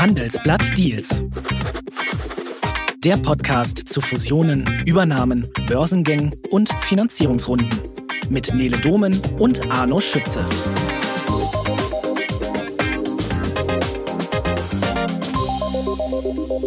[0.00, 1.22] Handelsblatt Deals.
[3.04, 7.68] Der Podcast zu Fusionen, Übernahmen, Börsengängen und Finanzierungsrunden.
[8.30, 10.42] Mit Nele Domen und Arno Schütze.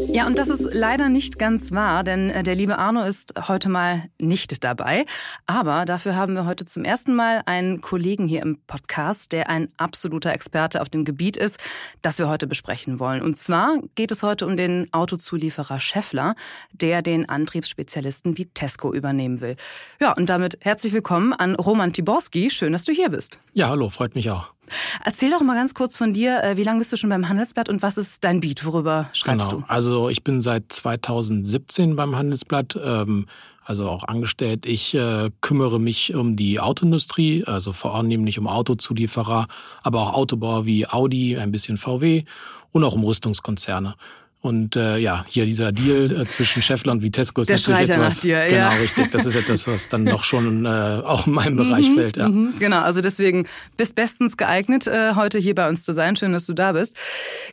[0.09, 3.69] Ja, und das ist leider nicht ganz wahr, denn äh, der liebe Arno ist heute
[3.69, 5.05] mal nicht dabei.
[5.47, 9.69] Aber dafür haben wir heute zum ersten Mal einen Kollegen hier im Podcast, der ein
[9.77, 11.59] absoluter Experte auf dem Gebiet ist,
[12.01, 13.21] das wir heute besprechen wollen.
[13.21, 16.35] Und zwar geht es heute um den Autozulieferer Scheffler,
[16.71, 19.55] der den Antriebsspezialisten Vitesco übernehmen will.
[19.99, 22.49] Ja, und damit herzlich willkommen an Roman Tiborski.
[22.49, 23.39] Schön, dass du hier bist.
[23.53, 24.53] Ja, hallo, freut mich auch.
[25.03, 26.43] Erzähl doch mal ganz kurz von dir.
[26.43, 28.65] Äh, wie lange bist du schon beim Handelsblatt und was ist dein Beat?
[28.65, 29.61] Worüber schreibst genau.
[29.61, 29.67] du?
[29.67, 32.77] Also ich bin seit 2017 beim Handelsblatt.
[32.83, 33.25] Ähm,
[33.65, 34.65] also auch angestellt.
[34.65, 39.47] Ich äh, kümmere mich um die Autoindustrie, also vor allem nämlich um Autozulieferer,
[39.81, 42.25] aber auch Autobauer wie Audi, ein bisschen VW
[42.71, 43.95] und auch um Rüstungskonzerne.
[44.43, 47.87] Und äh, ja, hier dieser Deal äh, zwischen Scheffler und Vitesco ist Der natürlich schreit
[47.87, 48.19] ja etwas.
[48.19, 48.67] dir, genau, ja.
[48.71, 49.09] richtig.
[49.11, 52.17] Das ist etwas, was dann noch schon äh, auch in meinem Bereich fällt.
[52.17, 52.27] Ja.
[52.27, 56.17] Mhm, genau, also deswegen bist bestens geeignet, äh, heute hier bei uns zu sein.
[56.17, 56.93] Schön, dass du da bist.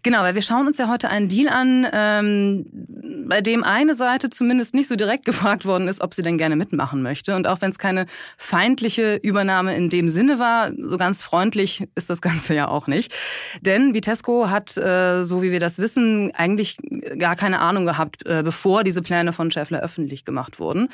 [0.02, 2.66] Genau, weil wir schauen uns ja heute einen Deal an, ähm,
[3.28, 6.56] bei dem eine Seite zumindest nicht so direkt gefragt worden ist, ob sie denn gerne
[6.56, 7.36] mitmachen möchte.
[7.36, 12.10] Und auch wenn es keine feindliche Übernahme in dem Sinne war, so ganz freundlich ist
[12.10, 13.14] das Ganze ja auch nicht.
[13.60, 16.79] Denn Vitesco hat, äh, so wie wir das wissen, eigentlich
[17.18, 20.88] gar keine Ahnung gehabt, äh, bevor diese Pläne von Scheffler öffentlich gemacht wurden.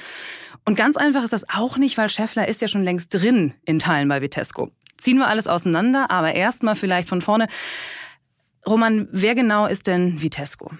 [0.64, 3.78] Und ganz einfach ist das auch nicht, weil Scheffler ist ja schon längst drin in
[3.78, 4.70] Teilen bei Vitesco.
[4.98, 7.48] Ziehen wir alles auseinander, aber erstmal vielleicht von vorne.
[8.66, 10.70] Roman, wer genau ist denn Vitesco?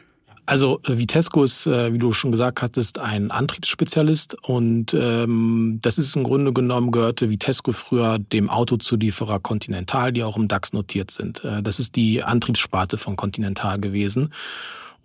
[0.47, 5.99] Also äh, Vitesco ist, äh, wie du schon gesagt hattest, ein Antriebsspezialist und ähm, das
[5.99, 11.11] ist im Grunde genommen gehörte Vitesco früher dem Autozulieferer Continental, die auch im DAX notiert
[11.11, 11.43] sind.
[11.63, 14.31] Das ist die Antriebssparte von Continental gewesen.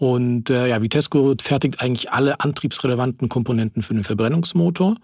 [0.02, 4.96] Und äh, ja, Vitesco fertigt eigentlich alle antriebsrelevanten Komponenten für den Verbrennungsmotor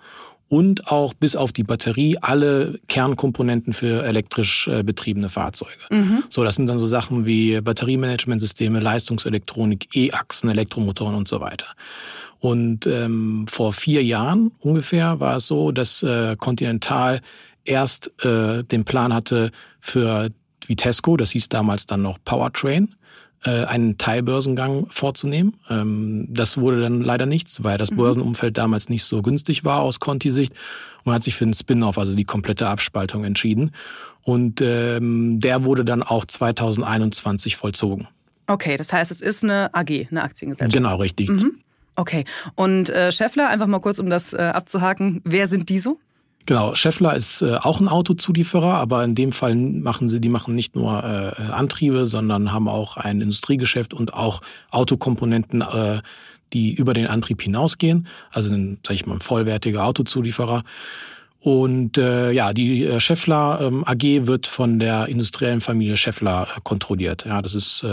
[0.47, 5.77] und auch bis auf die Batterie alle Kernkomponenten für elektrisch äh, betriebene Fahrzeuge.
[5.91, 6.23] Mhm.
[6.29, 11.67] So, das sind dann so Sachen wie Batteriemanagementsysteme, Leistungselektronik, E-Achsen, Elektromotoren und so weiter.
[12.39, 17.21] Und ähm, vor vier Jahren ungefähr war es so, dass äh, Continental
[17.65, 20.31] erst äh, den Plan hatte für
[20.65, 22.95] Vitesco, das hieß damals dann noch Powertrain,
[23.43, 25.53] einen Teilbörsengang vorzunehmen.
[25.69, 29.99] Ähm, das wurde dann leider nichts, weil das Börsenumfeld damals nicht so günstig war aus
[29.99, 30.51] Conti-Sicht.
[30.51, 33.71] Und man hat sich für einen Spin-off, also die komplette Abspaltung entschieden.
[34.25, 38.07] Und ähm, der wurde dann auch 2021 vollzogen.
[38.47, 40.73] Okay, das heißt, es ist eine AG, eine Aktiengesellschaft.
[40.73, 41.29] Genau, richtig.
[41.95, 42.25] Okay.
[42.55, 45.99] Und äh, Scheffler, einfach mal kurz, um das äh, abzuhaken, wer sind die so?
[46.47, 50.55] Genau, Scheffler ist äh, auch ein Autozulieferer, aber in dem Fall machen sie, die machen
[50.55, 54.39] nicht nur äh, Antriebe, sondern haben auch ein Industriegeschäft und auch
[54.71, 55.99] Autokomponenten, äh,
[56.53, 58.07] die über den Antrieb hinausgehen.
[58.31, 60.63] Also ein, sag ich mal, ein vollwertiger Autozulieferer.
[61.39, 66.59] Und äh, ja, die äh, Scheffler ähm, AG wird von der industriellen Familie Scheffler äh,
[66.63, 67.25] kontrolliert.
[67.25, 67.87] Ja, das ist äh,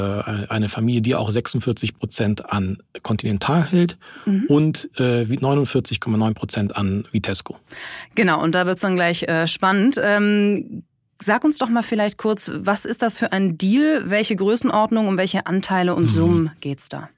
[0.49, 3.99] eine Familie, die auch 46 Prozent an Continental hält
[4.49, 7.59] und äh, 49,9 Prozent an Vitesco.
[8.15, 10.00] Genau, und da wird's dann gleich äh, spannend.
[10.03, 10.84] Ähm,
[11.21, 14.04] sag uns doch mal vielleicht kurz, was ist das für ein Deal?
[14.06, 17.09] Welche Größenordnung, um welche Anteile und Summen geht's da?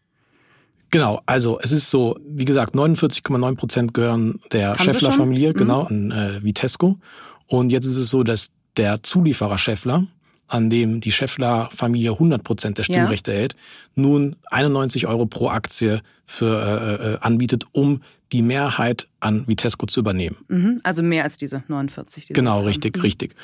[0.90, 5.50] Genau, also es ist so, wie gesagt, 49,9 Prozent gehören der Scheffler-Familie?
[5.50, 5.56] Mhm.
[5.56, 6.98] genau, an äh, Vitesco.
[7.46, 10.06] Und jetzt ist es so, dass der Zulieferer Scheffler,
[10.48, 12.94] an dem die Scheffler-Familie 100 Prozent der Ja.
[12.94, 13.56] Stimmrechte hält,
[13.94, 20.00] nun 91 Euro pro Aktie für, äh, äh, anbietet, um die Mehrheit an Vitesco zu
[20.00, 20.36] übernehmen.
[20.48, 22.26] Mhm, also mehr als diese 49.
[22.26, 23.34] Die Genau, richtig, richtig.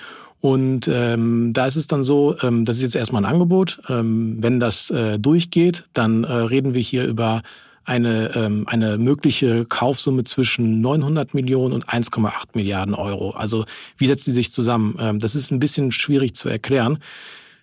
[0.41, 3.81] Und ähm, da ist es dann so, ähm, das ist jetzt erstmal ein Angebot.
[3.89, 7.43] Ähm, wenn das äh, durchgeht, dann äh, reden wir hier über
[7.85, 13.31] eine, ähm, eine mögliche Kaufsumme zwischen 900 Millionen und 1,8 Milliarden Euro.
[13.31, 13.65] Also
[13.97, 14.97] wie setzt die sich zusammen?
[15.01, 16.99] Ähm, das ist ein bisschen schwierig zu erklären.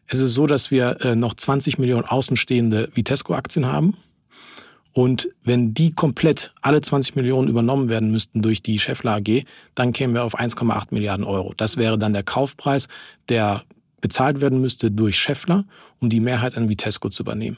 [0.08, 3.96] Es ist so, dass wir äh, noch 20 Millionen außenstehende Vitesco-Aktien haben.
[4.91, 9.44] Und wenn die komplett alle 20 Millionen übernommen werden müssten durch die Scheffler AG,
[9.76, 11.53] dann kämen wir auf 1,8 Milliarden Euro.
[11.56, 12.88] Das wäre dann der Kaufpreis,
[13.30, 13.64] der
[14.02, 15.66] bezahlt werden müsste durch Scheffler,
[16.00, 17.58] um die Mehrheit an Vitesco zu übernehmen.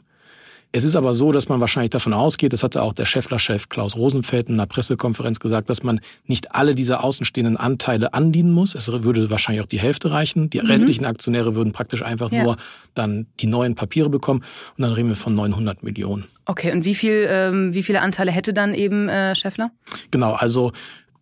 [0.73, 3.97] Es ist aber so, dass man wahrscheinlich davon ausgeht, das hatte auch der Scheffler-Chef Klaus
[3.97, 8.73] Rosenfeld in einer Pressekonferenz gesagt, dass man nicht alle diese außenstehenden Anteile andienen muss.
[8.73, 10.50] Es würde wahrscheinlich auch die Hälfte reichen.
[10.50, 12.44] Die restlichen Aktionäre würden praktisch einfach Ja.
[12.44, 12.57] nur
[12.95, 14.44] dann die neuen Papiere bekommen.
[14.77, 16.23] Und dann reden wir von 900 Millionen.
[16.45, 19.71] Okay, und wie viel, ähm, wie viele Anteile hätte dann eben äh, Scheffler?
[20.09, 20.71] Genau, also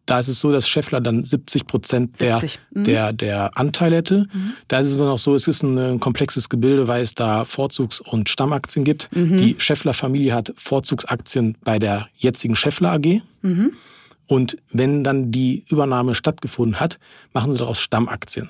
[0.09, 2.41] da ist es so, dass Scheffler dann 70 Prozent der,
[2.71, 2.83] mhm.
[2.83, 4.27] der, der Anteile hätte.
[4.33, 4.53] Mhm.
[4.67, 7.45] Da ist es dann auch so, es ist ein, ein, komplexes Gebilde, weil es da
[7.45, 9.15] Vorzugs- und Stammaktien gibt.
[9.15, 9.37] Mhm.
[9.37, 13.21] Die Scheffler-Familie hat Vorzugsaktien bei der jetzigen Scheffler AG.
[13.43, 13.73] Mhm.
[14.25, 16.97] Und wenn dann die Übernahme stattgefunden hat,
[17.33, 18.49] machen sie daraus Stammaktien.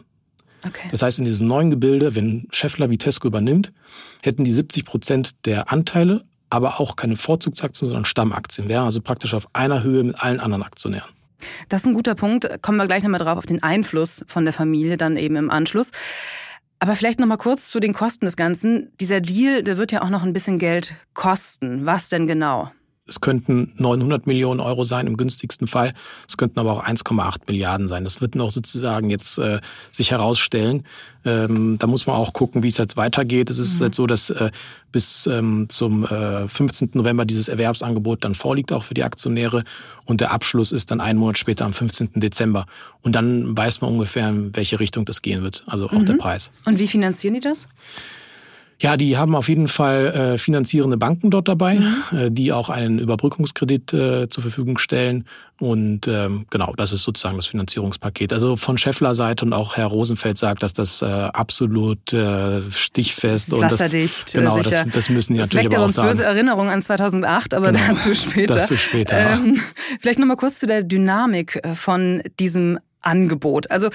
[0.66, 0.88] Okay.
[0.92, 3.74] Das heißt, in diesem neuen Gebilde, wenn Scheffler Vitesco übernimmt,
[4.22, 8.70] hätten die 70 Prozent der Anteile, aber auch keine Vorzugsaktien, sondern Stammaktien.
[8.70, 11.10] Wären also praktisch auf einer Höhe mit allen anderen Aktionären.
[11.69, 12.62] Das ist ein guter Punkt.
[12.62, 15.91] Kommen wir gleich nochmal drauf auf den Einfluss von der Familie dann eben im Anschluss.
[16.80, 18.91] Aber vielleicht nochmal kurz zu den Kosten des Ganzen.
[19.00, 21.86] Dieser Deal, der wird ja auch noch ein bisschen Geld kosten.
[21.86, 22.71] Was denn genau?
[23.10, 25.94] Es könnten 900 Millionen Euro sein im günstigsten Fall.
[26.28, 28.04] Es könnten aber auch 1,8 Milliarden sein.
[28.04, 29.60] Das wird noch sozusagen jetzt äh,
[29.92, 30.86] sich herausstellen.
[31.26, 33.50] Ähm, da muss man auch gucken, wie es jetzt weitergeht.
[33.50, 33.84] Es ist mhm.
[33.84, 34.52] halt so, dass äh,
[34.92, 36.92] bis ähm, zum äh, 15.
[36.94, 39.64] November dieses Erwerbsangebot dann vorliegt, auch für die Aktionäre.
[40.06, 42.12] Und der Abschluss ist dann einen Monat später am 15.
[42.16, 42.66] Dezember.
[43.02, 46.06] Und dann weiß man ungefähr, in welche Richtung das gehen wird, also auch mhm.
[46.06, 46.52] der Preis.
[46.66, 47.68] Und wie finanzieren die das?
[48.81, 52.18] Ja, die haben auf jeden Fall äh, finanzierende Banken dort dabei, mhm.
[52.18, 55.26] äh, die auch einen Überbrückungskredit äh, zur Verfügung stellen.
[55.60, 58.31] Und ähm, genau, das ist sozusagen das Finanzierungspaket.
[58.31, 63.52] Also von Scheffler Seite und auch Herr Rosenfeld sagt, dass das äh, absolut äh, stichfest
[63.52, 63.92] und das
[64.31, 66.08] genau, das, das müssen die das natürlich aber auch sagen.
[66.08, 68.56] böse Erinnerungen an 2008, aber genau, dazu später.
[68.56, 69.34] Dazu später.
[69.34, 69.60] Ähm,
[70.00, 73.70] vielleicht noch mal kurz zu der Dynamik äh, von diesem Angebot.
[73.72, 73.90] Also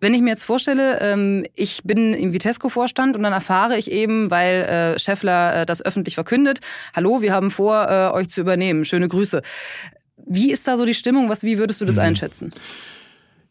[0.00, 4.30] wenn ich mir jetzt vorstelle, ähm, ich bin im Vitesco-Vorstand und dann erfahre ich eben,
[4.30, 6.60] weil äh, Scheffler äh, das öffentlich verkündet,
[6.94, 9.42] hallo, wir haben vor, äh, euch zu übernehmen, schöne Grüße.
[10.26, 11.28] Wie ist da so die Stimmung?
[11.28, 12.02] Was, wie würdest du das mhm.
[12.02, 12.52] einschätzen?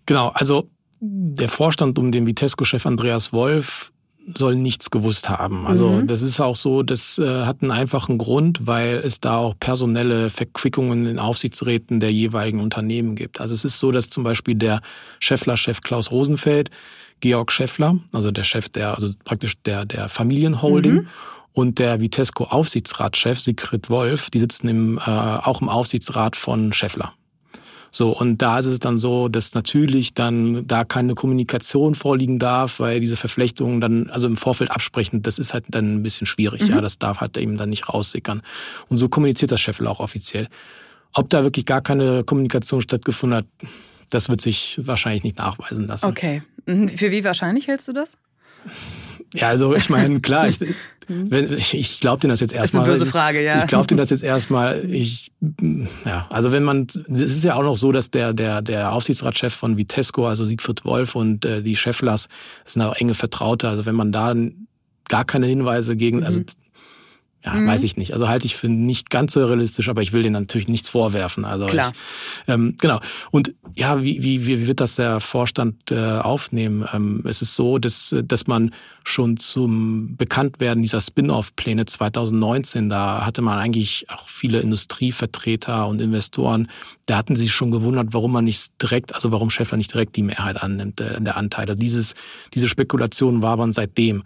[0.05, 0.69] Genau, also
[0.99, 3.91] der Vorstand um den Vitesco-Chef Andreas Wolf
[4.33, 5.67] soll nichts gewusst haben.
[5.67, 6.07] Also mhm.
[6.07, 10.29] das ist auch so, das äh, hat einen einfachen Grund, weil es da auch personelle
[10.29, 13.39] Verquickungen in Aufsichtsräten der jeweiligen Unternehmen gibt.
[13.39, 14.81] Also es ist so, dass zum Beispiel der
[15.19, 16.71] Scheffler-Chef Klaus Rosenfeld,
[17.19, 21.07] Georg Scheffler, also der Chef der, also praktisch der, der Familienholding, mhm.
[21.53, 27.13] und der Vitesco Aufsichtsratschef Sigrid Wolf, die sitzen im, äh, auch im Aufsichtsrat von Scheffler.
[27.95, 32.81] So, und da ist es dann so, dass natürlich dann da keine Kommunikation vorliegen darf,
[32.81, 36.63] weil diese Verflechtungen dann, also im Vorfeld absprechen, das ist halt dann ein bisschen schwierig.
[36.63, 36.71] Mhm.
[36.71, 38.41] Ja, das darf halt eben dann nicht raussickern.
[38.89, 40.49] Und so kommuniziert das Scheffel auch offiziell.
[41.13, 43.45] Ob da wirklich gar keine Kommunikation stattgefunden hat,
[44.09, 46.07] das wird sich wahrscheinlich nicht nachweisen lassen.
[46.07, 46.43] Okay.
[46.65, 46.89] Mhm.
[46.89, 48.17] Für wie wahrscheinlich hältst du das?
[49.33, 50.59] Ja, also ich meine, klar, ich,
[51.07, 52.85] wenn, ich glaube dir das jetzt erstmal.
[52.85, 53.59] Das ist eine böse Frage, ja.
[53.59, 54.85] Ich glaube dir das jetzt erstmal.
[54.89, 55.31] Ich,
[56.05, 59.53] ja, also wenn man, es ist ja auch noch so, dass der der der Aufsichtsratschef
[59.53, 62.27] von Vitesco, also Siegfried Wolf und äh, die Cheflers,
[62.65, 63.69] sind auch enge Vertraute.
[63.69, 64.33] Also wenn man da
[65.07, 66.45] gar keine Hinweise gegen, also mhm.
[67.45, 67.67] Ja, mhm.
[67.67, 68.13] weiß ich nicht.
[68.13, 71.45] Also halte ich für nicht ganz so realistisch, aber ich will denen natürlich nichts vorwerfen.
[71.45, 71.91] Also Klar.
[71.91, 72.99] Ich, ähm, genau.
[73.29, 76.87] Und ja, wie, wie, wie wird das der Vorstand äh, aufnehmen?
[76.91, 78.71] Ähm, es ist so, dass, dass man
[79.07, 86.67] schon zum Bekanntwerden dieser Spin-off-Pläne 2019, da hatte man eigentlich auch viele Industrievertreter und Investoren,
[87.05, 90.23] da hatten sich schon gewundert, warum man nicht direkt, also warum Schäffler nicht direkt die
[90.23, 91.75] Mehrheit annimmt äh, der Anteile.
[91.75, 92.15] Dieses,
[92.53, 94.23] diese Spekulation war man seitdem.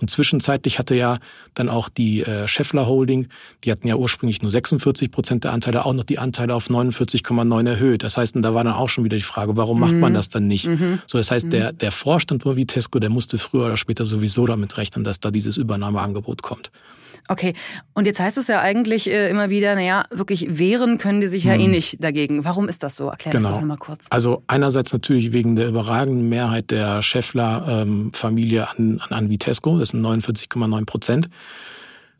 [0.00, 1.18] Und zwischenzeitlich hatte ja
[1.54, 3.28] dann auch die äh, Scheffler Holding,
[3.64, 7.68] die hatten ja ursprünglich nur 46 Prozent der Anteile, auch noch die Anteile auf 49,9
[7.68, 8.02] erhöht.
[8.02, 9.80] Das heißt, da war dann auch schon wieder die Frage, warum mhm.
[9.80, 10.16] macht man mhm.
[10.16, 10.66] das dann nicht?
[10.66, 11.00] Mhm.
[11.06, 11.50] So, das heißt, mhm.
[11.50, 15.30] der, der Vorstand von Vitesco, der musste früher oder später sowieso damit rechnen, dass da
[15.30, 16.70] dieses Übernahmeangebot kommt.
[17.28, 17.54] Okay,
[17.94, 21.44] und jetzt heißt es ja eigentlich äh, immer wieder, naja, wirklich wehren können die sich
[21.44, 21.60] ja hm.
[21.60, 21.70] eh mhm.
[21.70, 22.44] nicht dagegen.
[22.44, 23.08] Warum ist das so?
[23.08, 23.42] Erklär genau.
[23.42, 24.06] das doch nochmal kurz.
[24.10, 30.04] Also einerseits natürlich wegen der überragenden Mehrheit der Scheffler-Familie ähm, an, an Vitesco, das sind
[30.04, 31.30] 49,9 Prozent.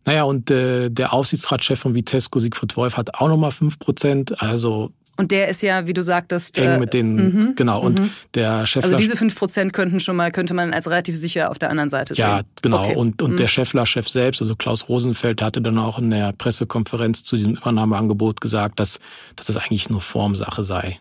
[0.06, 4.40] Naja, und äh, der Aufsichtsratschef von Vitesco, Siegfried Wolf, hat auch nochmal 5 Prozent.
[4.40, 7.82] Also und der ist ja, wie du sagtest, eng mit den, mhm, genau.
[7.82, 8.10] Und mhm.
[8.34, 8.82] der Chef.
[8.84, 11.90] Also diese fünf Prozent könnten schon mal, könnte man als relativ sicher auf der anderen
[11.90, 12.22] Seite sehen.
[12.22, 12.84] Ja, genau.
[12.84, 12.96] Okay.
[12.96, 13.36] Und, und mhm.
[13.36, 18.40] der Chefler-Chef selbst, also Klaus Rosenfeld, hatte dann auch in der Pressekonferenz zu diesem Übernahmeangebot
[18.40, 18.98] gesagt, dass,
[19.36, 20.98] dass das eigentlich nur Formsache sei.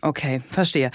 [0.00, 0.92] Okay, verstehe.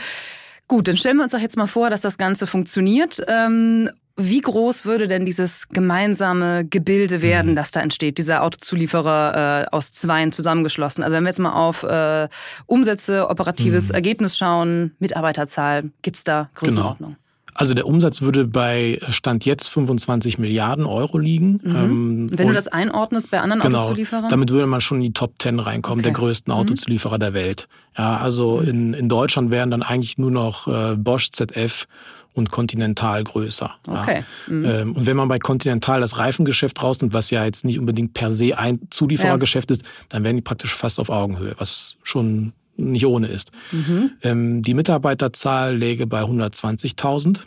[0.70, 3.22] Gut, dann stellen wir uns doch jetzt mal vor, dass das Ganze funktioniert.
[3.28, 7.56] Ähm, wie groß würde denn dieses gemeinsame Gebilde werden, mhm.
[7.56, 11.04] das da entsteht, dieser Autozulieferer äh, aus Zweien zusammengeschlossen?
[11.04, 12.28] Also wenn wir jetzt mal auf äh,
[12.68, 13.96] Umsätze, operatives mhm.
[13.96, 17.12] Ergebnis schauen, Mitarbeiterzahl, gibt's da Größenordnung?
[17.12, 17.20] Genau.
[17.56, 21.60] Also der Umsatz würde bei Stand jetzt 25 Milliarden Euro liegen.
[21.64, 21.76] Mhm.
[21.76, 24.30] Ähm, wenn du das einordnest bei anderen genau, Autozulieferern?
[24.30, 26.12] Damit würde man schon in die Top 10 reinkommen, okay.
[26.12, 26.60] der größten mhm.
[26.60, 27.68] Autozulieferer der Welt.
[27.98, 28.68] Ja, also mhm.
[28.68, 31.88] in, in Deutschland wären dann eigentlich nur noch äh, Bosch, ZF
[32.34, 33.72] und Continental größer.
[33.88, 34.24] Okay.
[34.48, 34.54] Ja.
[34.54, 34.66] Mhm.
[34.66, 38.32] Ähm, und wenn man bei Continental das Reifengeschäft rausnimmt, was ja jetzt nicht unbedingt per
[38.32, 39.76] se ein Zulieferergeschäft ja.
[39.76, 43.52] ist, dann wären die praktisch fast auf Augenhöhe, was schon nicht ohne ist.
[43.72, 44.12] Mhm.
[44.24, 47.40] Ähm, die Mitarbeiterzahl läge bei 120.000.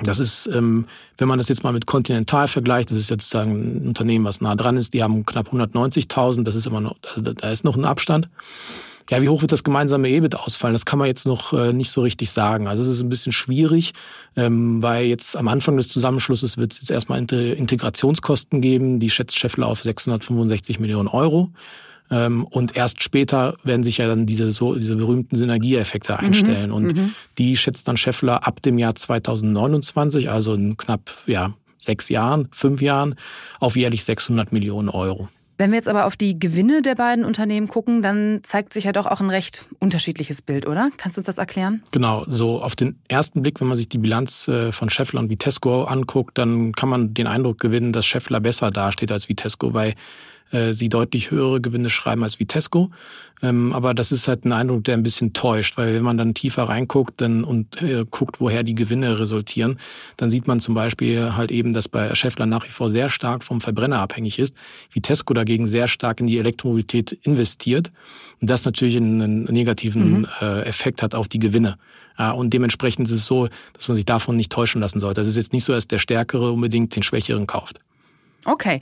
[0.00, 3.82] Das ist, ähm, wenn man das jetzt mal mit Continental vergleicht, das ist ja sozusagen
[3.82, 7.50] ein Unternehmen, was nah dran ist, die haben knapp 190.000, das ist immer noch, da
[7.50, 8.28] ist noch ein Abstand.
[9.10, 10.74] Ja, wie hoch wird das gemeinsame EBIT ausfallen?
[10.74, 12.68] Das kann man jetzt noch äh, nicht so richtig sagen.
[12.68, 13.94] Also es ist ein bisschen schwierig,
[14.36, 19.00] ähm, weil jetzt am Anfang des Zusammenschlusses wird es jetzt erstmal Integrationskosten geben.
[19.00, 21.50] Die schätzt Scheffler auf 665 Millionen Euro.
[22.10, 26.18] Ähm, und erst später werden sich ja dann diese, so, diese berühmten Synergieeffekte mhm.
[26.18, 26.70] einstellen.
[26.70, 26.76] Mhm.
[26.76, 27.14] Und mhm.
[27.38, 32.82] die schätzt dann Scheffler ab dem Jahr 2029, also in knapp ja, sechs Jahren, fünf
[32.82, 33.14] Jahren,
[33.60, 35.28] auf jährlich 600 Millionen Euro.
[35.58, 38.92] Wenn wir jetzt aber auf die Gewinne der beiden Unternehmen gucken, dann zeigt sich ja
[38.92, 40.90] doch auch ein recht unterschiedliches Bild, oder?
[40.96, 41.82] Kannst du uns das erklären?
[41.90, 45.30] Genau, so auf den ersten Blick, wenn man sich die Bilanz äh, von Scheffler und
[45.30, 49.94] Vitesco anguckt, dann kann man den Eindruck gewinnen, dass Scheffler besser dasteht als Vitesco, weil
[50.50, 52.90] äh, sie deutlich höhere Gewinne schreiben als Vitesco.
[53.42, 56.34] Ähm, aber das ist halt ein Eindruck, der ein bisschen täuscht, weil wenn man dann
[56.34, 59.78] tiefer reinguckt dann, und äh, guckt, woher die Gewinne resultieren,
[60.16, 63.44] dann sieht man zum Beispiel halt eben, dass bei Scheffler nach wie vor sehr stark
[63.44, 64.54] vom Verbrenner abhängig ist.
[64.90, 67.92] Vitesco dagegen sehr stark in die Elektromobilität investiert
[68.40, 70.26] und das natürlich einen negativen mhm.
[70.40, 71.76] äh, Effekt hat auf die Gewinne.
[72.34, 75.20] Und dementsprechend ist es so, dass man sich davon nicht täuschen lassen sollte.
[75.20, 77.78] Das ist jetzt nicht so, dass der Stärkere unbedingt den Schwächeren kauft.
[78.44, 78.80] Okay.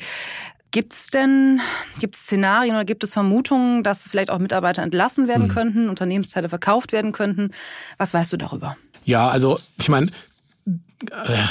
[0.71, 1.61] Gibt es denn
[1.99, 5.53] gibt's Szenarien oder gibt es Vermutungen, dass vielleicht auch Mitarbeiter entlassen werden mhm.
[5.53, 7.51] könnten, Unternehmensteile verkauft werden könnten?
[7.99, 8.77] Was weißt du darüber?
[9.05, 10.11] Ja, also ich meine,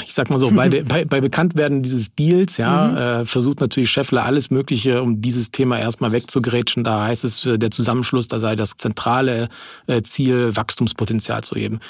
[0.04, 2.96] ich sag mal so, bei, de, bei, bei Bekanntwerden dieses Deals, ja, mhm.
[2.96, 6.84] äh, versucht natürlich Scheffler alles Mögliche, um dieses Thema erstmal wegzugrätschen.
[6.84, 9.48] Da heißt es, der Zusammenschluss, da sei das zentrale
[9.86, 11.80] äh, Ziel, Wachstumspotenzial zu heben.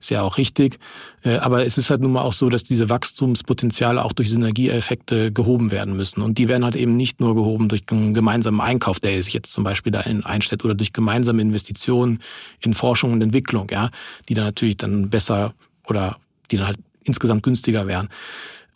[0.00, 0.78] Ist ja auch richtig.
[1.22, 5.32] Äh, aber es ist halt nun mal auch so, dass diese Wachstumspotenziale auch durch Synergieeffekte
[5.32, 6.22] gehoben werden müssen.
[6.22, 9.52] Und die werden halt eben nicht nur gehoben durch einen gemeinsamen Einkauf, der sich jetzt
[9.52, 12.20] zum Beispiel da einstellt, oder durch gemeinsame Investitionen
[12.60, 13.90] in Forschung und Entwicklung, ja,
[14.28, 15.54] die dann natürlich dann besser
[15.88, 16.18] oder
[16.50, 18.08] die dann halt insgesamt günstiger wären.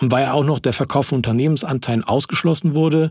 [0.01, 3.11] Und weil auch noch der Verkauf von Unternehmensanteilen ausgeschlossen wurde,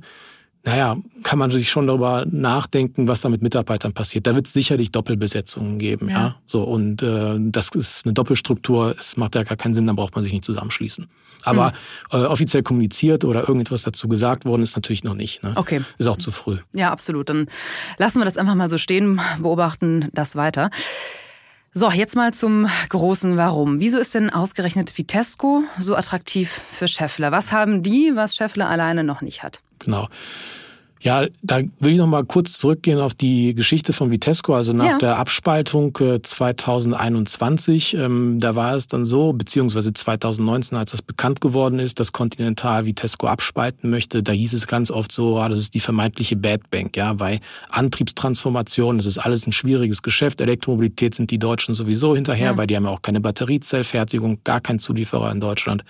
[0.65, 4.27] naja, kann man sich schon darüber nachdenken, was da mit Mitarbeitern passiert.
[4.27, 6.19] Da wird es sicherlich Doppelbesetzungen geben, ja.
[6.19, 6.35] ja?
[6.45, 8.95] So und äh, das ist eine Doppelstruktur.
[8.97, 11.07] Es macht ja gar keinen Sinn, dann braucht man sich nicht zusammenschließen.
[11.43, 11.73] Aber
[12.11, 12.19] mhm.
[12.19, 15.43] äh, offiziell kommuniziert oder irgendetwas dazu gesagt worden ist natürlich noch nicht.
[15.43, 15.53] Ne?
[15.55, 15.81] Okay.
[15.97, 16.57] Ist auch zu früh.
[16.73, 17.29] Ja, absolut.
[17.29, 17.47] Dann
[17.97, 20.69] lassen wir das einfach mal so stehen, beobachten das weiter.
[21.79, 23.79] So, jetzt mal zum großen Warum.
[23.79, 27.31] Wieso ist denn ausgerechnet Vitesco so attraktiv für Scheffler?
[27.31, 29.61] Was haben die, was Scheffler alleine noch nicht hat?
[29.79, 30.09] Genau.
[31.01, 34.53] Ja, da will ich noch mal kurz zurückgehen auf die Geschichte von Vitesco.
[34.53, 34.97] Also nach ja.
[34.97, 41.39] der Abspaltung 2021, äh, ähm, da war es dann so, beziehungsweise 2019, als das bekannt
[41.39, 45.59] geworden ist, dass Continental Vitesco abspalten möchte, da hieß es ganz oft so, ah, das
[45.59, 47.39] ist die vermeintliche Bad Bank, ja, weil
[47.69, 50.41] Antriebstransformation, das ist alles ein schwieriges Geschäft.
[50.41, 52.57] Elektromobilität sind die Deutschen sowieso hinterher, ja.
[52.57, 55.85] weil die haben ja auch keine Batteriezellfertigung, gar kein Zulieferer in Deutschland.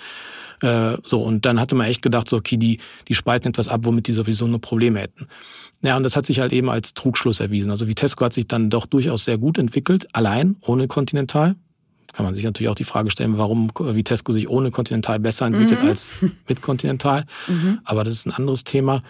[0.62, 3.82] Äh, so, und dann hatte man echt gedacht, so, okay, die, die spalten etwas ab,
[3.84, 5.28] womit die sowieso nur Probleme hätten.
[5.82, 7.72] Ja, und das hat sich halt eben als Trugschluss erwiesen.
[7.72, 11.56] Also Vitesco hat sich dann doch durchaus sehr gut entwickelt, allein, ohne Continental.
[12.12, 15.84] Kann man sich natürlich auch die Frage stellen, warum Vitesco sich ohne Continental besser entwickelt
[15.84, 15.90] mhm.
[15.90, 16.14] als
[16.48, 17.26] mit Continental.
[17.48, 17.80] Mhm.
[17.84, 19.02] Aber das ist ein anderes Thema.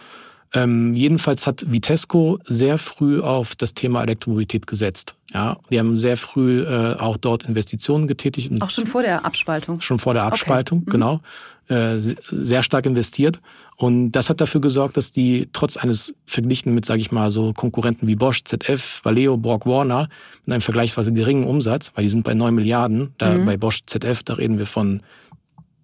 [0.53, 5.15] Ähm, jedenfalls hat Vitesco sehr früh auf das Thema Elektromobilität gesetzt.
[5.31, 8.51] Ja, die haben sehr früh äh, auch dort Investitionen getätigt.
[8.59, 9.79] Auch schon vor der Abspaltung?
[9.81, 10.87] Schon vor der Abspaltung, okay.
[10.87, 10.91] Mhm.
[10.91, 11.21] genau.
[11.67, 13.39] Äh, sehr stark investiert.
[13.75, 17.53] Und das hat dafür gesorgt, dass die trotz eines verglichen mit, sage ich mal, so
[17.53, 20.09] Konkurrenten wie Bosch, ZF, Valeo, Borg Warner
[20.45, 23.45] mit einem vergleichsweise geringen Umsatz, weil die sind bei 9 Milliarden, da mhm.
[23.45, 25.01] bei Bosch, ZF, da reden wir von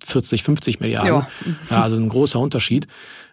[0.04, 1.14] 40, 50 Milliarden.
[1.14, 1.28] Ja.
[1.70, 2.88] ja also ein großer Unterschied.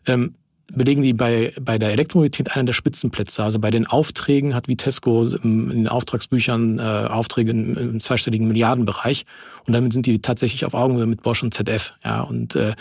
[0.07, 0.35] Ähm,
[0.75, 3.43] belegen die bei, bei der Elektromobilität einen der Spitzenplätze.
[3.45, 9.25] Also bei den Aufträgen hat Vitesco in den Auftragsbüchern äh, Aufträge im, im zweistelligen Milliardenbereich.
[9.67, 11.95] Und damit sind die tatsächlich auf Augenhöhe mit Bosch und ZF.
[12.05, 12.73] Ja, und äh,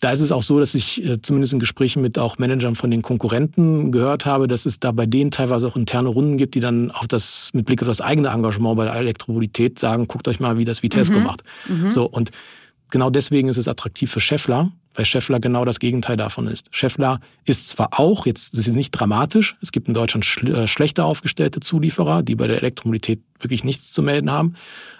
[0.00, 2.90] da ist es auch so, dass ich äh, zumindest in Gesprächen mit auch Managern von
[2.90, 6.60] den Konkurrenten gehört habe, dass es da bei denen teilweise auch interne Runden gibt, die
[6.60, 10.40] dann auf das, mit Blick auf das eigene Engagement bei der Elektromobilität sagen, guckt euch
[10.40, 11.24] mal, wie das Vitesco mhm.
[11.24, 11.42] macht.
[11.68, 11.90] Mhm.
[11.90, 12.30] So, und
[12.90, 16.66] genau deswegen ist es attraktiv für Scheffler, weil Scheffler genau das Gegenteil davon ist.
[16.72, 20.66] Scheffler ist zwar auch, jetzt das ist nicht dramatisch, es gibt in Deutschland schl äh,
[20.66, 24.54] schlechter aufgestellte Zulieferer, die bei der Elektromobilität wirklich nichts zu melden haben,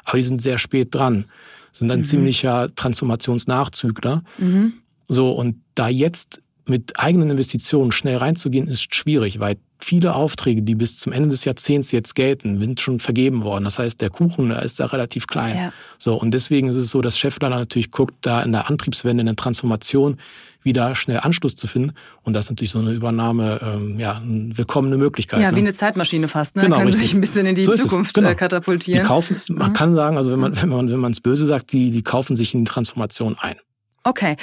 [0.05, 1.25] aber die sind sehr spät dran,
[1.73, 2.05] sind ein mhm.
[2.05, 4.23] ziemlicher Transformationsnachzügler.
[4.39, 4.75] Mhm.
[5.09, 10.75] So, und da jetzt mit eigenen Investitionen schnell reinzugehen, ist schwierig, weil viele Aufträge, die
[10.75, 13.65] bis zum Ende des Jahrzehnts jetzt gelten, sind schon vergeben worden.
[13.65, 15.57] Das heißt, der Kuchen da ist da relativ klein.
[15.57, 15.73] Ja.
[15.99, 19.27] So und deswegen ist es so, dass Scheffler natürlich guckt, da in der Antriebswende, in
[19.27, 20.19] der Transformation
[20.63, 21.93] wieder schnell Anschluss zu finden.
[22.23, 25.41] Und das ist natürlich so eine Übernahme, ähm, ja, eine willkommene Möglichkeit.
[25.41, 25.57] Ja, ne?
[25.57, 26.57] wie eine Zeitmaschine fast.
[26.57, 26.63] Ne?
[26.63, 27.07] Genau, Können richtig.
[27.07, 28.31] sich ein bisschen in die so Zukunft genau.
[28.31, 29.03] Äh, katapultieren.
[29.03, 29.75] Die kaufen, man mhm.
[29.75, 32.37] kann sagen, also wenn man wenn man wenn man es böse sagt, die die kaufen
[32.37, 33.57] sich in die Transformation ein.
[34.05, 34.37] Okay.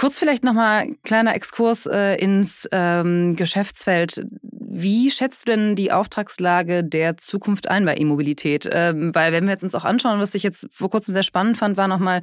[0.00, 4.24] Kurz vielleicht nochmal kleiner Exkurs äh, ins ähm, Geschäftsfeld.
[4.40, 8.66] Wie schätzt du denn die Auftragslage der Zukunft ein bei E-Mobilität?
[8.72, 11.58] Ähm, weil wenn wir jetzt uns auch anschauen, was ich jetzt vor kurzem sehr spannend
[11.58, 12.22] fand, war nochmal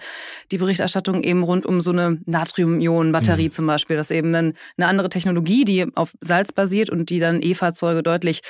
[0.51, 3.51] die Berichterstattung eben rund um so eine Natrium-Ionen-Batterie mhm.
[3.51, 3.95] zum Beispiel.
[3.95, 8.41] Das ist eben eine andere Technologie, die auf Salz basiert und die dann E-Fahrzeuge deutlich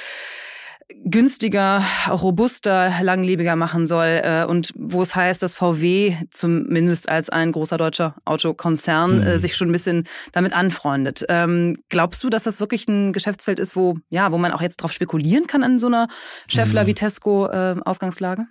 [1.04, 7.52] günstiger, robuster, langlebiger machen soll äh, und wo es heißt, dass VW zumindest als ein
[7.52, 9.40] großer deutscher Autokonzern äh, mhm.
[9.40, 11.26] sich schon ein bisschen damit anfreundet.
[11.30, 14.78] Ähm, glaubst du, dass das wirklich ein Geschäftsfeld ist, wo ja, wo man auch jetzt
[14.78, 16.08] drauf spekulieren kann an so einer
[16.48, 16.88] Scheffler mhm.
[16.88, 18.46] Äh, Ausgangslage?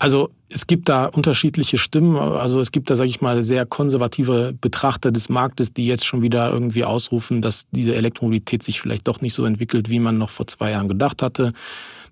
[0.00, 2.16] Also es gibt da unterschiedliche Stimmen.
[2.16, 6.22] Also es gibt da, sage ich mal, sehr konservative Betrachter des Marktes, die jetzt schon
[6.22, 10.30] wieder irgendwie ausrufen, dass diese Elektromobilität sich vielleicht doch nicht so entwickelt, wie man noch
[10.30, 11.52] vor zwei Jahren gedacht hatte.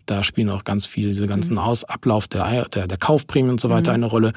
[0.05, 1.61] Da spielen auch ganz viel diese ganzen mhm.
[1.61, 3.95] Ablauf der, der, der Kaufprämien und so weiter mhm.
[3.95, 4.33] eine Rolle.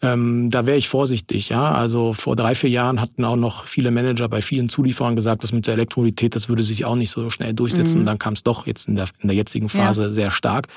[0.00, 1.72] Ähm, da wäre ich vorsichtig, ja.
[1.72, 5.52] Also vor drei, vier Jahren hatten auch noch viele Manager bei vielen Zulieferern gesagt, dass
[5.52, 8.02] mit der Elektromobilität, das würde sich auch nicht so schnell durchsetzen.
[8.02, 8.06] Mhm.
[8.06, 10.10] Dann kam es doch jetzt in der, in der jetzigen Phase ja.
[10.12, 10.68] sehr stark.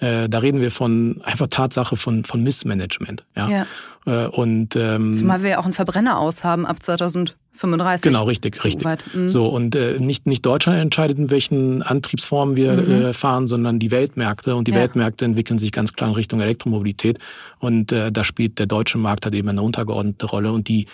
[0.00, 3.24] Äh, da reden wir von einfach Tatsache von, von Missmanagement.
[3.36, 3.48] Ja.
[3.48, 3.66] ja.
[4.06, 8.02] Äh, und, ähm, Zumal wir ja auch einen Verbrenner aushaben ab 2035.
[8.02, 8.86] Genau, richtig, richtig.
[9.12, 9.28] Mhm.
[9.28, 12.90] So, und äh, nicht, nicht Deutschland entscheidet, in welchen Antriebsformen wir mhm.
[12.90, 14.54] äh, fahren, sondern die Weltmärkte.
[14.54, 14.78] Und die ja.
[14.78, 17.18] Weltmärkte entwickeln sich ganz klar in Richtung Elektromobilität.
[17.58, 20.52] Und äh, da spielt der deutsche Markt halt eben eine untergeordnete Rolle.
[20.52, 20.86] Und die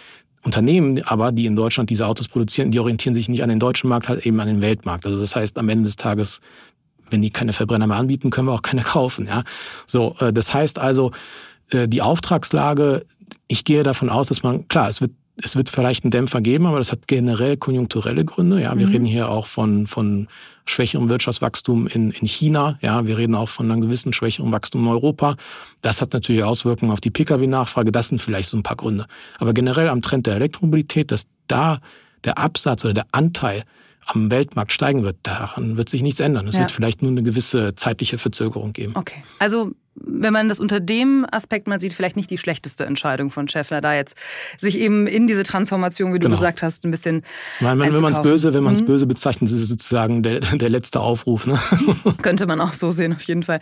[0.45, 3.89] Unternehmen aber, die in Deutschland diese Autos produzieren, die orientieren sich nicht an den deutschen
[3.89, 5.07] Markt, halt eben an den Weltmarkt.
[5.07, 6.41] Also das heißt, am Ende des Tages
[7.15, 9.27] wenn die keine Verbrenner mehr anbieten, können wir auch keine kaufen.
[9.27, 9.45] Ja,
[9.87, 10.15] so.
[10.21, 11.13] Äh, das heißt also,
[11.71, 13.07] äh, die Auftragslage.
[13.49, 16.67] Ich gehe davon aus, dass man klar, es wird es wird vielleicht einen Dämpfer geben,
[16.67, 18.61] aber das hat generell konjunkturelle Gründe.
[18.61, 18.93] Ja, wir mhm.
[18.93, 20.29] reden hier auch von, von
[20.65, 22.79] schwächerem Wirtschaftswachstum in, in China.
[22.83, 25.35] Ja, wir reden auch von einem gewissen schwächeren Wachstum in Europa.
[25.81, 27.91] Das hat natürlich Auswirkungen auf die Pkw-Nachfrage.
[27.91, 29.07] Das sind vielleicht so ein paar Gründe.
[29.39, 31.81] Aber generell am Trend der Elektromobilität, dass da
[32.23, 33.65] der Absatz oder der Anteil
[34.07, 36.47] am Weltmarkt steigen wird, daran wird sich nichts ändern.
[36.47, 36.63] Es ja.
[36.63, 38.93] wird vielleicht nur eine gewisse zeitliche Verzögerung geben.
[38.97, 39.23] Okay.
[39.39, 43.49] Also wenn man das unter dem Aspekt mal sieht, vielleicht nicht die schlechteste Entscheidung von
[43.49, 44.17] Schäffler, da jetzt
[44.59, 46.37] sich eben in diese Transformation, wie du genau.
[46.37, 47.23] gesagt hast, ein bisschen.
[47.61, 48.87] Meine, wenn man es böse, wenn man es mhm.
[48.87, 51.47] böse bezeichnet, ist es sozusagen der, der letzte Aufruf.
[51.47, 51.59] Ne?
[52.23, 53.61] Könnte man auch so sehen, auf jeden Fall.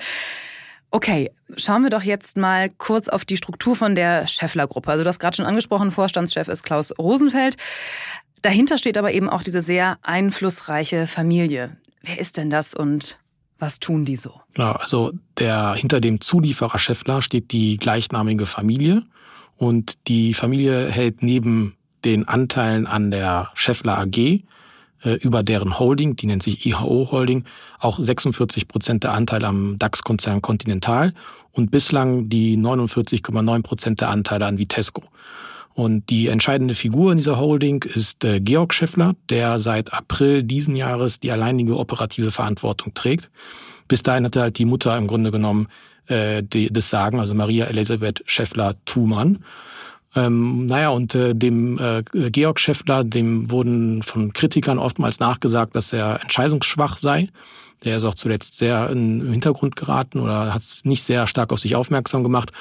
[0.94, 4.90] Okay, schauen wir doch jetzt mal kurz auf die Struktur von der Schäffler-Gruppe.
[4.90, 7.56] Also du hast gerade schon angesprochen, Vorstandschef ist Klaus Rosenfeld.
[8.42, 11.76] Dahinter steht aber eben auch diese sehr einflussreiche Familie.
[12.02, 13.18] Wer ist denn das und
[13.58, 14.40] was tun die so?
[14.56, 19.04] Ja, also der hinter dem Zulieferer Scheffler steht die gleichnamige Familie
[19.56, 24.42] und die Familie hält neben den Anteilen an der Scheffler AG äh,
[25.20, 27.44] über deren Holding, die nennt sich IHO Holding,
[27.78, 31.14] auch 46 Prozent der Anteile am DAX-Konzern Continental
[31.52, 35.04] und bislang die 49,9 Prozent der Anteile an Vitesco.
[35.74, 40.76] Und die entscheidende Figur in dieser Holding ist äh, Georg Scheffler, der seit April diesen
[40.76, 43.30] Jahres die alleinige operative Verantwortung trägt.
[43.88, 45.68] Bis dahin hatte halt die Mutter im Grunde genommen
[46.06, 49.44] äh, die, das Sagen, also Maria Elisabeth Scheffler-Thumann.
[50.14, 55.92] Ähm, naja, und äh, dem äh, Georg Scheffler, dem wurden von Kritikern oftmals nachgesagt, dass
[55.92, 57.28] er entscheidungsschwach sei.
[57.84, 61.58] Der ist auch zuletzt sehr in, im Hintergrund geraten oder hat nicht sehr stark auf
[61.58, 62.52] sich aufmerksam gemacht.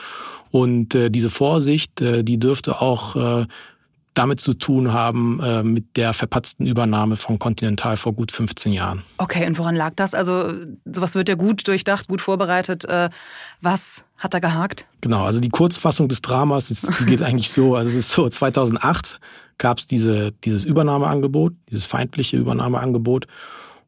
[0.50, 3.46] Und äh, diese Vorsicht, äh, die dürfte auch äh,
[4.14, 9.04] damit zu tun haben äh, mit der verpatzten Übernahme von Continental vor gut 15 Jahren.
[9.18, 10.14] Okay, und woran lag das?
[10.14, 10.52] Also
[10.86, 12.84] sowas wird ja gut durchdacht, gut vorbereitet.
[12.86, 13.10] Äh,
[13.62, 14.86] was hat da gehakt?
[15.00, 18.28] Genau, also die Kurzfassung des Dramas ist, die geht eigentlich so, also es ist so,
[18.28, 19.20] 2008
[19.58, 23.28] gab es diese, dieses Übernahmeangebot, dieses feindliche Übernahmeangebot.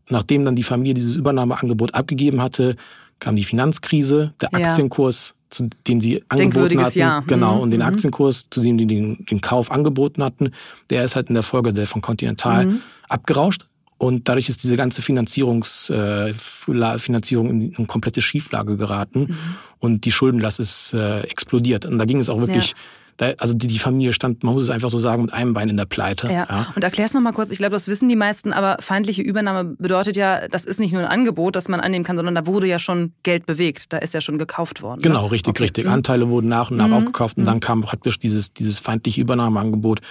[0.10, 2.76] Nachdem dann die Familie dieses Übernahmeangebot abgegeben hatte,
[3.20, 7.00] kam die Finanzkrise, der Aktienkurs zu den sie angeboten hatten.
[7.00, 7.22] Jahr.
[7.28, 7.62] Genau, mhm.
[7.62, 7.86] und den mhm.
[7.86, 10.52] Aktienkurs, zu dem die den, den Kauf angeboten hatten,
[10.89, 12.82] der ist halt in der Folge der von Continental mhm.
[13.08, 13.68] abgerauscht.
[14.00, 19.38] Und dadurch ist diese ganze Finanzierungs, äh, Finanzierung in eine komplette Schieflage geraten mhm.
[19.80, 21.86] und die Schuldenlast ist äh, explodiert.
[21.86, 22.78] Und da ging es auch wirklich ja
[23.17, 25.69] da, also die, die Familie stand, man muss es einfach so sagen, mit einem Bein
[25.69, 26.28] in der Pleite.
[26.28, 26.47] Ja.
[26.49, 26.67] ja.
[26.76, 30.17] Und erklär's noch mal kurz, ich glaube, das wissen die meisten, aber feindliche Übernahme bedeutet
[30.17, 32.80] ja, das ist nicht nur ein Angebot, das man annehmen kann, sondern da wurde ja
[32.80, 34.99] schon Geld bewegt, da ist ja schon gekauft worden.
[34.99, 35.04] Ne?
[35.04, 35.32] Genau, ne?
[35.32, 35.63] richtig, okay.
[35.63, 35.86] richtig.
[35.86, 35.91] Mhm.
[35.91, 36.93] Anteile wurden nach und nach mhm.
[36.93, 37.47] aufgekauft und mhm.
[37.47, 40.02] dann kam praktisch dieses, dieses feindliche Übernahmeangebot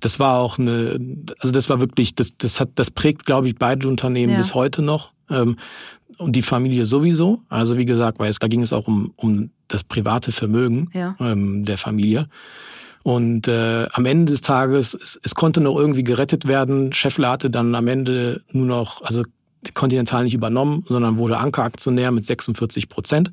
[0.00, 0.98] das war auch eine,
[1.40, 4.38] also das war wirklich, das, das hat, das prägt, glaube ich, beide Unternehmen ja.
[4.38, 5.12] bis heute noch.
[5.30, 5.56] Ähm,
[6.18, 7.40] und die Familie sowieso.
[7.48, 11.16] Also wie gesagt, weil es, da ging es auch um, um das private Vermögen ja.
[11.20, 12.28] ähm, der Familie.
[13.02, 16.92] Und äh, am Ende des Tages, es, es konnte noch irgendwie gerettet werden.
[16.92, 19.22] Scheffler hatte dann am Ende nur noch, also
[19.74, 23.32] Continental nicht übernommen, sondern wurde Ankeraktionär mit 46 Prozent.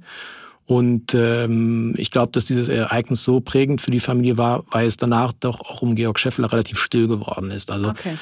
[0.67, 4.97] Und ähm, ich glaube, dass dieses Ereignis so prägend für die Familie war, weil es
[4.97, 7.69] danach doch auch um Georg Scheffler relativ still geworden ist.
[7.69, 8.17] Also okay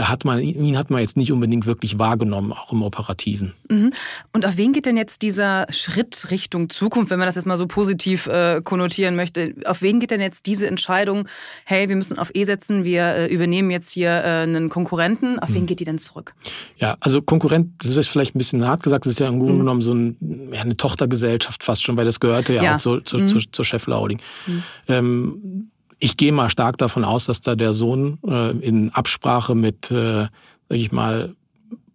[0.00, 3.52] da hat man, ihn hat man jetzt nicht unbedingt wirklich wahrgenommen, auch im Operativen.
[3.68, 3.92] Mhm.
[4.32, 7.58] Und auf wen geht denn jetzt dieser Schritt Richtung Zukunft, wenn man das jetzt mal
[7.58, 9.54] so positiv äh, konnotieren möchte?
[9.66, 11.28] Auf wen geht denn jetzt diese Entscheidung,
[11.66, 15.50] hey, wir müssen auf E setzen, wir äh, übernehmen jetzt hier äh, einen Konkurrenten, auf
[15.50, 15.54] mhm.
[15.54, 16.34] wen geht die denn zurück?
[16.78, 19.52] Ja, also Konkurrent, das ist vielleicht ein bisschen hart gesagt, das ist ja im Grunde
[19.52, 19.58] mhm.
[19.58, 20.16] genommen so ein,
[20.54, 22.76] ja, eine Tochtergesellschaft fast schon, weil das gehörte ja, ja.
[22.76, 23.52] auch zu, zu, mhm.
[23.52, 24.20] zur, Scheffler Holding.
[24.46, 24.62] Mhm.
[24.88, 25.69] Ähm,
[26.00, 30.24] ich gehe mal stark davon aus, dass da der Sohn äh, in Absprache mit, äh,
[30.24, 31.34] sag ich mal,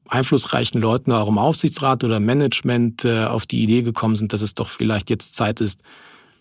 [0.08, 4.54] einflussreichen Leuten auch im Aufsichtsrat oder Management äh, auf die Idee gekommen sind, dass es
[4.54, 5.82] doch vielleicht jetzt Zeit ist,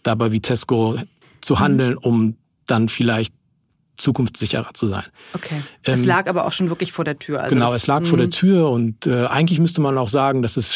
[0.02, 0.98] da bei Vitesco
[1.40, 1.98] zu handeln, mhm.
[1.98, 3.34] um dann vielleicht
[3.96, 5.04] zukunftssicherer zu sein.
[5.32, 5.62] Okay.
[5.82, 7.42] Es ähm, lag aber auch schon wirklich vor der Tür.
[7.42, 10.56] Also genau, es lag vor der Tür und äh, eigentlich müsste man auch sagen, dass
[10.56, 10.74] es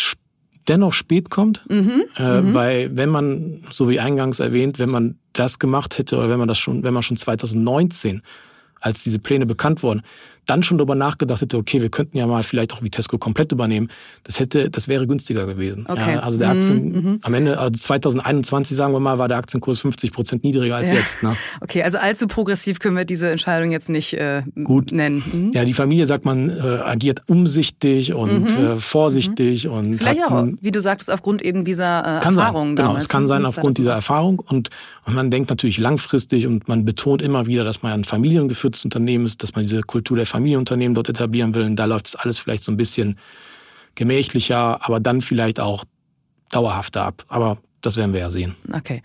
[0.68, 2.54] dennoch spät kommt, mhm, äh, mhm.
[2.54, 6.48] weil wenn man, so wie eingangs erwähnt, wenn man das gemacht hätte oder wenn man
[6.48, 8.22] das schon, wenn man schon 2019,
[8.80, 10.02] als diese Pläne bekannt wurden,
[10.48, 13.88] dann schon darüber nachgedacht hätte, okay, wir könnten ja mal vielleicht auch Vitesco komplett übernehmen,
[14.24, 15.86] das hätte, das wäre günstiger gewesen.
[15.88, 16.14] Okay.
[16.14, 17.18] Ja, also der Aktien, mhm, mhm.
[17.22, 20.96] am Ende, also 2021, sagen wir mal, war der Aktienkurs 50 Prozent niedriger als ja.
[20.96, 21.22] jetzt.
[21.22, 21.36] Ne?
[21.60, 24.92] Okay, also allzu progressiv können wir diese Entscheidung jetzt nicht äh, Gut.
[24.92, 25.22] nennen.
[25.30, 25.52] Mhm.
[25.52, 28.64] Ja, die Familie sagt man, äh, agiert umsichtig und mhm.
[28.64, 29.72] äh, vorsichtig mhm.
[29.72, 32.68] und vielleicht auch, wie du sagtest, aufgrund eben dieser äh, kann Erfahrung.
[32.68, 32.76] Sein.
[32.76, 34.70] Genau, es kann sein aufgrund dieser Erfahrung und,
[35.04, 39.26] und man denkt natürlich langfristig und man betont immer wieder, dass man ein familiengeführtes Unternehmen
[39.26, 41.62] ist, dass man diese Kultur der Familie Familienunternehmen dort etablieren will.
[41.62, 43.18] Und da läuft es alles vielleicht so ein bisschen
[43.94, 45.84] gemächlicher, aber dann vielleicht auch
[46.50, 47.24] dauerhafter ab.
[47.28, 48.54] Aber das werden wir ja sehen.
[48.72, 49.02] Okay.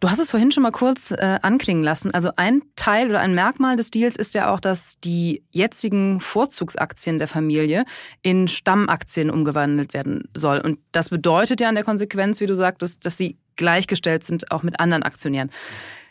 [0.00, 2.10] Du hast es vorhin schon mal kurz äh, anklingen lassen.
[2.12, 7.18] Also ein Teil oder ein Merkmal des Deals ist ja auch, dass die jetzigen Vorzugsaktien
[7.18, 7.84] der Familie
[8.22, 10.60] in Stammaktien umgewandelt werden soll.
[10.60, 14.62] Und das bedeutet ja in der Konsequenz, wie du sagtest, dass sie gleichgestellt sind auch
[14.62, 15.50] mit anderen Aktionären.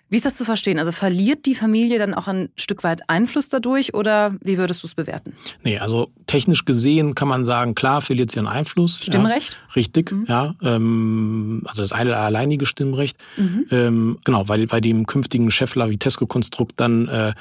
[0.10, 0.78] Wie ist das zu verstehen?
[0.78, 4.88] Also verliert die Familie dann auch ein Stück weit Einfluss dadurch oder wie würdest du
[4.88, 5.34] es bewerten?
[5.64, 9.04] Nee, also technisch gesehen kann man sagen, klar verliert sie einen Einfluss.
[9.04, 9.54] Stimmrecht?
[9.54, 10.26] Ja, richtig, mhm.
[10.28, 10.54] ja.
[10.62, 13.18] Ähm, also das eine alleinige Stimmrecht.
[13.38, 13.66] Mhm.
[13.72, 17.34] Ähm, genau, weil bei dem künftigen Scheffler-Vitesco-Konstrukt dann äh,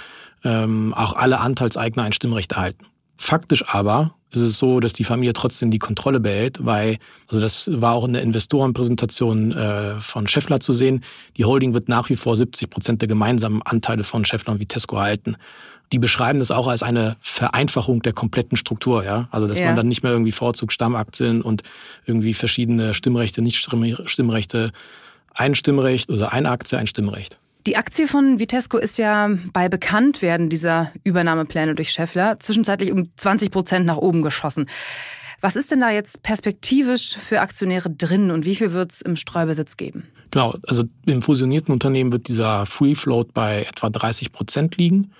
[0.43, 2.87] ähm, auch alle Anteilseigner ein Stimmrecht erhalten.
[3.17, 7.71] Faktisch aber ist es so, dass die Familie trotzdem die Kontrolle behält, weil, also das
[7.81, 11.05] war auch in der Investorenpräsentation äh, von Scheffler zu sehen,
[11.37, 14.99] die Holding wird nach wie vor 70 Prozent der gemeinsamen Anteile von Scheffler und Vitesco
[14.99, 15.37] halten.
[15.93, 19.29] Die beschreiben das auch als eine Vereinfachung der kompletten Struktur, ja.
[19.31, 19.67] Also dass ja.
[19.67, 21.63] man dann nicht mehr irgendwie Vorzug Stammaktien und
[22.07, 24.73] irgendwie verschiedene Stimmrechte, Nicht-Stimmrechte,
[25.35, 27.39] ein Stimmrecht oder eine Aktie, ein Stimmrecht.
[27.67, 33.51] Die Aktie von Vitesco ist ja bei Bekanntwerden dieser Übernahmepläne durch Scheffler zwischenzeitlich um 20
[33.51, 34.67] Prozent nach oben geschossen.
[35.41, 39.17] Was ist denn da jetzt perspektivisch für Aktionäre drin und wie viel wird es im
[39.17, 40.07] Streubesitz geben?
[40.31, 45.13] Genau, also im fusionierten Unternehmen wird dieser Free Float bei etwa 30 Prozent liegen.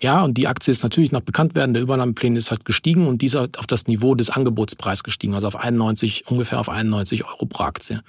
[0.00, 3.48] Ja, und die Aktie ist natürlich nach Bekanntwerden der Übernahmepläne ist halt gestiegen und dieser
[3.58, 8.02] auf das Niveau des Angebotspreises gestiegen, also auf 91, ungefähr auf 91 Euro pro Aktie.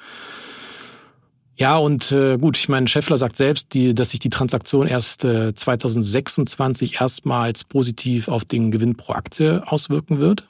[1.60, 5.26] Ja, und äh, gut, ich meine, Scheffler sagt selbst, die, dass sich die Transaktion erst
[5.26, 10.48] äh, 2026 erstmals positiv auf den Gewinn pro Aktie auswirken wird.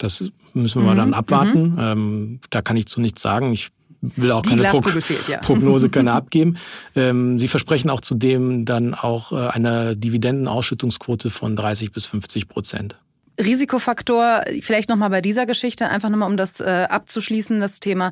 [0.00, 1.72] Das müssen wir mhm, mal dann abwarten.
[1.72, 1.78] Mhm.
[1.78, 3.52] Ähm, da kann ich zu nichts sagen.
[3.52, 3.68] Ich
[4.00, 5.38] will auch die keine Prog fehlt, ja.
[5.38, 6.56] Prognose keine abgeben.
[6.96, 12.96] Ähm, sie versprechen auch zudem dann auch äh, eine Dividendenausschüttungsquote von 30 bis 50 Prozent.
[13.40, 18.10] Risikofaktor, vielleicht nochmal bei dieser Geschichte, einfach nochmal um das äh, abzuschließen, das Thema.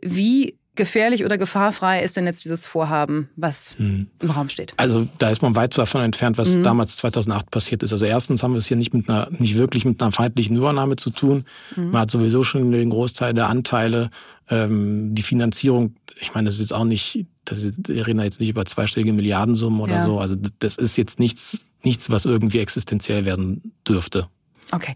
[0.00, 4.06] Wie gefährlich oder gefahrfrei ist denn jetzt dieses Vorhaben, was hm.
[4.22, 4.72] im Raum steht?
[4.78, 6.62] Also da ist man weit davon entfernt, was mhm.
[6.62, 7.92] damals 2008 passiert ist.
[7.92, 10.96] Also erstens haben wir es hier nicht mit einer, nicht wirklich mit einer feindlichen Übernahme
[10.96, 11.44] zu tun.
[11.76, 11.90] Mhm.
[11.90, 14.08] Man hat sowieso schon den Großteil der Anteile.
[14.48, 18.40] Ähm, die Finanzierung, ich meine, das ist jetzt auch nicht, das ist, wir reden jetzt
[18.40, 20.02] nicht über zweistellige Milliardensummen oder ja.
[20.02, 20.18] so.
[20.18, 24.28] Also das ist jetzt nichts, nichts, was irgendwie existenziell werden dürfte.
[24.72, 24.94] Okay.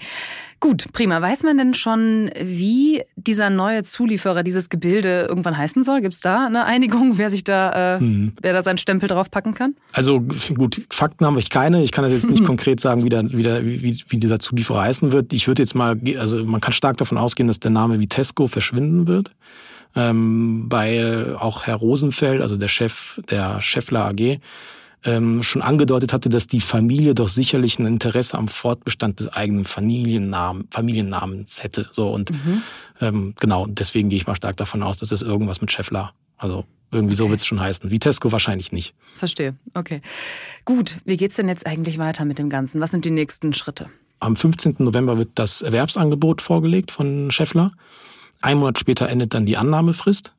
[0.60, 1.20] Gut, prima.
[1.20, 6.00] Weiß man denn schon, wie dieser neue Zulieferer, dieses Gebilde irgendwann heißen soll?
[6.00, 8.32] Gibt es da eine Einigung, wer sich da, äh, hm.
[8.40, 9.74] wer da seinen Stempel drauf packen kann?
[9.92, 10.22] Also
[10.54, 11.82] gut, Fakten habe ich keine.
[11.82, 14.82] Ich kann das jetzt nicht konkret sagen, wie, der, wie, der, wie, wie dieser Zulieferer
[14.82, 15.32] heißen wird.
[15.32, 19.06] Ich würde jetzt mal, also man kann stark davon ausgehen, dass der Name Vitesco verschwinden
[19.06, 19.32] wird.
[19.96, 24.40] Ähm, weil auch Herr Rosenfeld, also der Chef der Scheffler AG,
[25.04, 29.64] ähm, schon angedeutet hatte, dass die Familie doch sicherlich ein Interesse am Fortbestand des eigenen
[29.64, 31.88] Familiennamen, Familiennamens hätte.
[31.92, 32.62] So und mhm.
[33.00, 36.64] ähm, genau, deswegen gehe ich mal stark davon aus, dass es irgendwas mit Scheffler, also
[36.90, 37.22] irgendwie okay.
[37.22, 37.90] so wird es schon heißen.
[37.90, 38.94] Vitesco wahrscheinlich nicht.
[39.16, 39.56] Verstehe.
[39.74, 40.00] Okay.
[40.64, 42.80] Gut, wie geht's denn jetzt eigentlich weiter mit dem Ganzen?
[42.80, 43.90] Was sind die nächsten Schritte?
[44.20, 44.76] Am 15.
[44.78, 47.72] November wird das Erwerbsangebot vorgelegt von Scheffler.
[48.40, 50.32] Ein Monat später endet dann die Annahmefrist.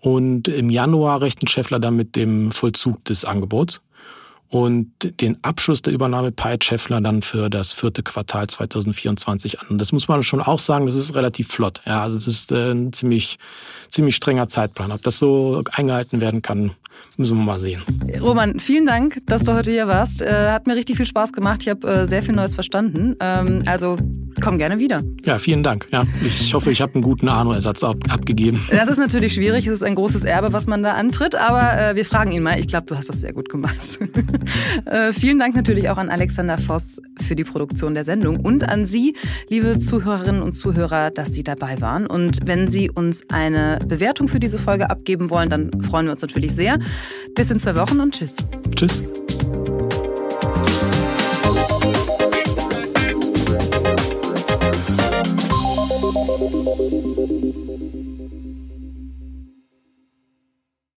[0.00, 3.80] Und im Januar rechnet Scheffler dann mit dem Vollzug des Angebots
[4.48, 9.78] und den Abschluss der Übernahme peilt Scheffler dann für das vierte Quartal 2024 an.
[9.78, 11.80] Das muss man schon auch sagen, das ist relativ flott.
[11.84, 13.38] Ja, also es ist äh, ein ziemlich,
[13.88, 14.92] ziemlich strenger Zeitplan.
[14.92, 16.72] Ob das so eingehalten werden kann,
[17.16, 17.82] müssen wir mal sehen.
[18.20, 20.22] Roman, vielen Dank, dass du heute hier warst.
[20.22, 21.62] Äh, hat mir richtig viel Spaß gemacht.
[21.62, 23.16] Ich habe äh, sehr viel Neues verstanden.
[23.20, 23.96] Ähm, also
[24.40, 25.02] komm gerne wieder.
[25.24, 25.86] Ja, vielen Dank.
[25.90, 28.60] Ja, ich hoffe, ich habe einen guten Arno-Ersatz ab abgegeben.
[28.70, 29.66] Das ist natürlich schwierig.
[29.66, 31.34] Es ist ein großes Erbe, was man da antritt.
[31.34, 32.58] Aber äh, wir fragen ihn mal.
[32.58, 33.98] Ich glaube, du hast das sehr gut gemacht.
[34.84, 38.84] äh, vielen Dank natürlich auch an Alexander Voss für die Produktion der Sendung und an
[38.84, 39.14] Sie,
[39.48, 42.06] liebe Zuhörerinnen und Zuhörer, dass Sie dabei waren.
[42.06, 46.22] Und wenn Sie uns eine Bewertung für diese Folge abgeben wollen, dann freuen wir uns
[46.22, 46.78] natürlich sehr.
[47.34, 48.36] Bis in zwei Wochen und tschüss.
[48.74, 49.25] Tschüss.